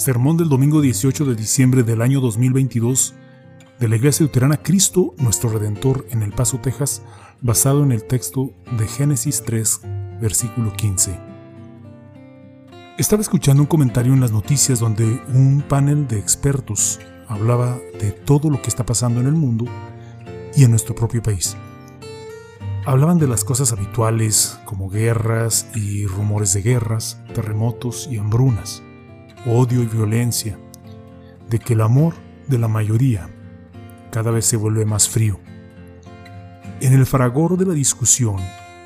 [0.00, 3.14] Sermón del domingo 18 de diciembre del año 2022
[3.78, 7.02] de la Iglesia Luterana Cristo, nuestro Redentor, en El Paso, Texas,
[7.42, 9.82] basado en el texto de Génesis 3,
[10.18, 11.20] versículo 15.
[12.96, 18.48] Estaba escuchando un comentario en las noticias donde un panel de expertos hablaba de todo
[18.48, 19.66] lo que está pasando en el mundo
[20.56, 21.58] y en nuestro propio país.
[22.86, 28.82] Hablaban de las cosas habituales como guerras y rumores de guerras, terremotos y hambrunas
[29.46, 30.58] odio y violencia,
[31.48, 32.14] de que el amor
[32.46, 33.28] de la mayoría
[34.10, 35.40] cada vez se vuelve más frío.
[36.80, 38.36] En el fragor de la discusión,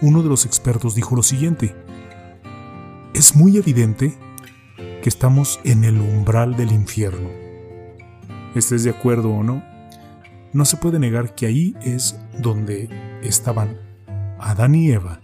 [0.00, 1.74] uno de los expertos dijo lo siguiente,
[3.14, 4.18] es muy evidente
[5.02, 7.30] que estamos en el umbral del infierno.
[8.54, 9.62] ¿Estés de acuerdo o no?
[10.52, 12.88] No se puede negar que ahí es donde
[13.22, 13.78] estaban
[14.38, 15.20] Adán y Eva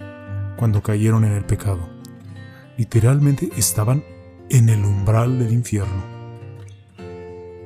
[0.59, 1.89] cuando cayeron en el pecado.
[2.77, 4.05] Literalmente estaban
[4.51, 6.03] en el umbral del infierno.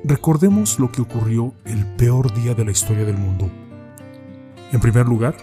[0.04, 3.50] Recordemos lo que ocurrió el peor día de la historia del mundo.
[4.70, 5.34] En primer lugar,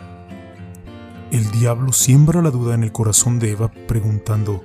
[1.31, 4.63] el diablo siembra la duda en el corazón de Eva preguntando,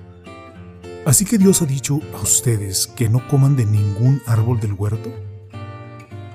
[1.06, 5.10] ¿Así que Dios ha dicho a ustedes que no coman de ningún árbol del huerto?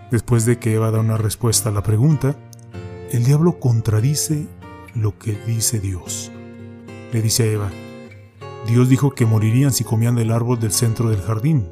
[0.09, 2.35] Después de que Eva da una respuesta a la pregunta,
[3.11, 4.47] el diablo contradice
[4.95, 6.31] lo que dice Dios.
[7.11, 7.71] Le dice a Eva,
[8.67, 11.69] Dios dijo que morirían si comían del árbol del centro del jardín.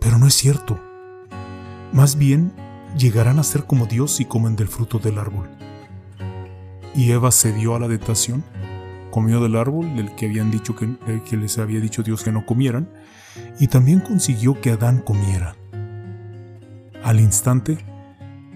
[0.00, 0.78] Pero no es cierto.
[1.92, 2.52] Más bien,
[2.96, 5.48] llegarán a ser como Dios si comen del fruto del árbol.
[6.94, 8.44] Y Eva cedió a la tentación,
[9.10, 10.96] comió del árbol del que habían dicho que,
[11.28, 12.90] que les había dicho Dios que no comieran,
[13.58, 15.56] y también consiguió que Adán comiera.
[17.02, 17.78] Al instante,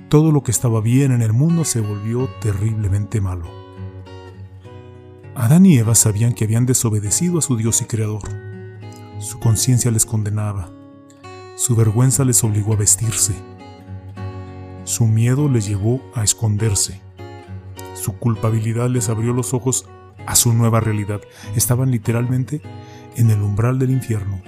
[0.08, 3.65] todo lo que estaba bien en el mundo se volvió terriblemente malo.
[5.38, 8.22] Adán y Eva sabían que habían desobedecido a su Dios y Creador.
[9.18, 10.70] Su conciencia les condenaba.
[11.56, 13.34] Su vergüenza les obligó a vestirse.
[14.84, 17.02] Su miedo les llevó a esconderse.
[17.92, 19.84] Su culpabilidad les abrió los ojos
[20.26, 21.20] a su nueva realidad.
[21.54, 22.62] Estaban literalmente
[23.16, 24.40] en el umbral del infierno,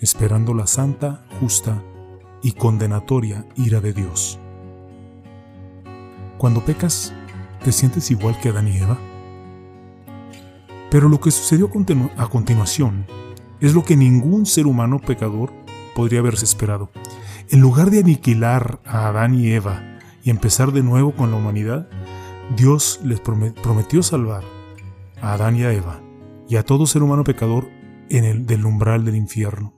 [0.00, 1.82] esperando la santa, justa
[2.40, 4.38] y condenatoria ira de Dios.
[6.38, 7.12] Cuando pecas,
[7.64, 8.96] ¿te sientes igual que Adán y Eva?
[10.96, 11.70] Pero lo que sucedió
[12.16, 13.04] a continuación
[13.60, 15.52] es lo que ningún ser humano pecador
[15.94, 16.90] podría haberse esperado.
[17.50, 21.86] En lugar de aniquilar a Adán y Eva y empezar de nuevo con la humanidad,
[22.56, 24.42] Dios les prometió salvar
[25.20, 26.00] a Adán y a Eva
[26.48, 27.68] y a todo ser humano pecador
[28.08, 29.74] en el del umbral del infierno.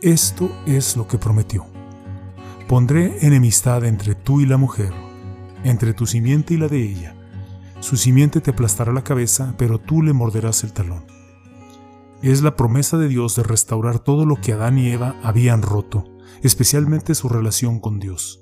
[0.00, 1.66] Esto es lo que prometió.
[2.68, 4.94] Pondré enemistad entre tú y la mujer,
[5.62, 7.13] entre tu simiente y la de ella
[7.84, 11.04] su simiente te aplastará la cabeza, pero tú le morderás el talón.
[12.22, 16.06] Es la promesa de Dios de restaurar todo lo que Adán y Eva habían roto,
[16.42, 18.40] especialmente su relación con Dios.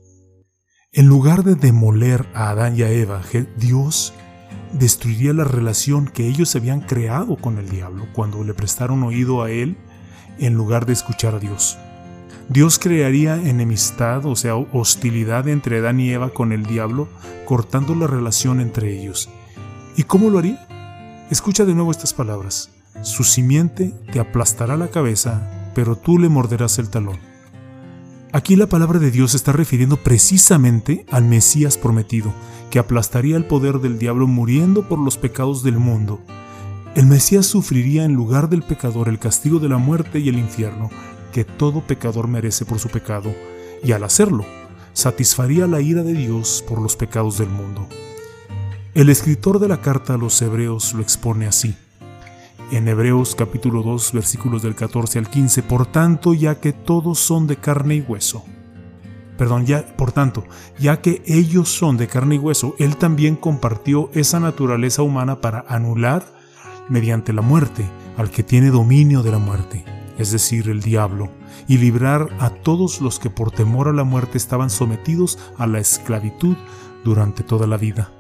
[0.93, 3.21] En lugar de demoler a Adán y a Eva,
[3.57, 4.15] Dios
[4.75, 9.51] destruiría la relación que ellos habían creado con el diablo cuando le prestaron oído a
[9.51, 9.77] él
[10.39, 11.79] en lugar de escuchar a Dios.
[12.49, 17.09] Dios crearía enemistad, o sea, hostilidad entre Adán y Eva con el diablo,
[17.47, 19.31] cortando la relación entre ellos.
[19.97, 20.67] ¿Y cómo lo haría?
[21.31, 22.71] Escucha de nuevo estas palabras.
[23.03, 27.19] Su simiente te aplastará la cabeza, pero tú le morderás el talón.
[28.33, 32.33] Aquí la palabra de Dios está refiriendo precisamente al Mesías prometido,
[32.71, 36.21] que aplastaría el poder del diablo muriendo por los pecados del mundo.
[36.95, 40.91] El Mesías sufriría en lugar del pecador el castigo de la muerte y el infierno,
[41.33, 43.35] que todo pecador merece por su pecado,
[43.83, 44.45] y al hacerlo,
[44.93, 47.89] satisfaría la ira de Dios por los pecados del mundo.
[48.95, 51.75] El escritor de la carta a los hebreos lo expone así.
[52.71, 57.47] En Hebreos capítulo 2 versículos del 14 al 15, por tanto, ya que todos son
[57.47, 58.45] de carne y hueso.
[59.37, 60.45] Perdón, ya, por tanto,
[60.79, 65.65] ya que ellos son de carne y hueso, él también compartió esa naturaleza humana para
[65.69, 66.25] anular
[66.89, 67.85] mediante la muerte
[68.17, 71.31] al que tiene dominio de la muerte es decir, el diablo,
[71.69, 75.79] y librar a todos los que por temor a la muerte estaban sometidos a la
[75.79, 76.57] esclavitud
[77.05, 78.13] durante toda la vida.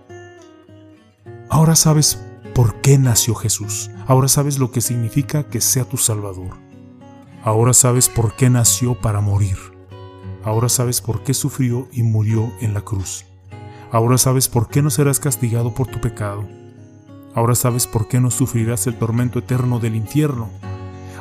[1.48, 2.18] Ahora sabes
[2.54, 3.90] por qué nació Jesús.
[4.06, 6.56] Ahora sabes lo que significa que sea tu Salvador.
[7.44, 9.58] Ahora sabes por qué nació para morir.
[10.44, 13.26] Ahora sabes por qué sufrió y murió en la cruz.
[13.90, 16.48] Ahora sabes por qué no serás castigado por tu pecado.
[17.34, 20.50] Ahora sabes por qué no sufrirás el tormento eterno del infierno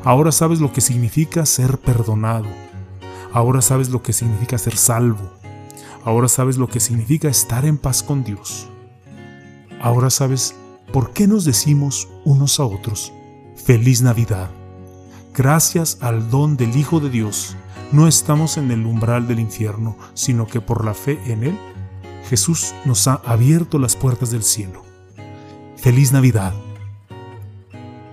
[0.04, 2.48] Ahora sabes lo que significa ser perdonado.
[3.34, 5.32] Ahora sabes lo que significa ser salvo.
[6.04, 8.68] Ahora sabes lo que significa estar en paz con Dios.
[9.80, 10.56] Ahora sabes
[10.92, 13.14] por qué nos decimos unos a otros,
[13.56, 14.50] feliz Navidad.
[15.34, 17.56] gracias al don del Hijo de Dios,
[17.92, 21.60] no estamos en el umbral del infierno, sino que por la fe en Él,
[22.30, 24.84] Jesús nos ha abierto las puertas del cielo.
[25.78, 26.54] Feliz Navidad.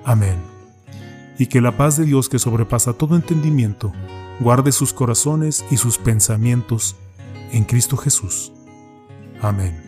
[0.04, 0.57] Amén.
[1.38, 3.92] Y que la paz de Dios que sobrepasa todo entendimiento,
[4.40, 6.96] guarde sus corazones y sus pensamientos
[7.52, 8.52] en Cristo Jesús.
[9.40, 9.87] Amén.